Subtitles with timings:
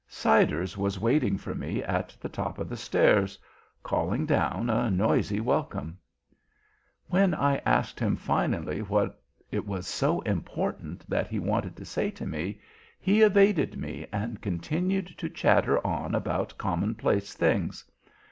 [0.07, 3.37] Siders was waiting for me at the top of the stairs,
[3.83, 5.95] calling down a noisy welcome.
[7.09, 12.09] "When I asked him finally what it was so important that he wanted to say
[12.09, 12.59] to me,
[12.99, 17.85] he evaded me and continued to chatter on about commonplace things.